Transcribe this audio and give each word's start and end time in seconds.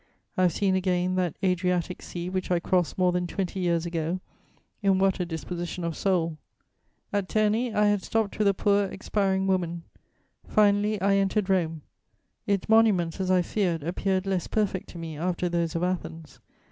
I 0.35 0.41
have 0.41 0.51
seen 0.51 0.73
again 0.73 1.13
that 1.17 1.35
Adriatic 1.43 2.01
Sea 2.01 2.27
which 2.27 2.49
I 2.49 2.59
crossed 2.59 2.97
more 2.97 3.11
than 3.11 3.27
twenty 3.27 3.59
years 3.59 3.85
ago, 3.85 4.19
in 4.81 4.97
what 4.97 5.19
a 5.19 5.27
disposition 5.27 5.83
of 5.83 5.95
soul! 5.95 6.39
At 7.13 7.29
Terni, 7.29 7.71
I 7.71 7.85
had 7.85 8.01
stopped 8.01 8.39
with 8.39 8.47
a 8.47 8.53
poor 8.55 8.85
expiring 8.85 9.45
woman. 9.45 9.83
Finally 10.47 10.99
I 11.01 11.17
entered 11.17 11.51
Rome. 11.51 11.83
Its 12.47 12.67
monuments, 12.67 13.19
as 13.19 13.29
I 13.29 13.43
feared, 13.43 13.83
appeared 13.83 14.25
less 14.25 14.47
perfect 14.47 14.89
to 14.89 14.97
me 14.97 15.17
after 15.17 15.47
those 15.49 15.75
of 15.75 15.83
Athens. 15.83 16.39